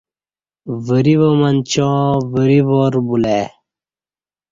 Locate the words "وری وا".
0.85-1.29